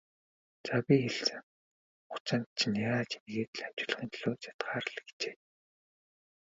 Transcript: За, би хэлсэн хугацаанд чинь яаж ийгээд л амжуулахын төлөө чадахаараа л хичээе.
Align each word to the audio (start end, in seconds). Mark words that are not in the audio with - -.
За, 0.65 0.77
би 0.85 0.95
хэлсэн 1.13 1.41
хугацаанд 2.11 2.47
чинь 2.59 2.81
яаж 2.93 3.09
ийгээд 3.19 3.53
л 3.59 3.63
амжуулахын 3.67 4.09
төлөө 4.11 4.35
чадахаараа 4.43 4.93
л 4.93 5.01
хичээе. 5.05 5.39